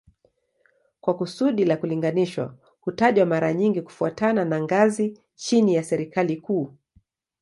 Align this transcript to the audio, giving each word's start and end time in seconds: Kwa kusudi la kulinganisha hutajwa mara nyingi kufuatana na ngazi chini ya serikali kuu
Kwa 1.01 1.17
kusudi 1.17 1.65
la 1.65 1.77
kulinganisha 1.77 2.53
hutajwa 2.81 3.25
mara 3.25 3.53
nyingi 3.53 3.81
kufuatana 3.81 4.45
na 4.45 4.61
ngazi 4.61 5.19
chini 5.35 5.75
ya 5.75 5.83
serikali 5.83 6.37
kuu 6.37 6.73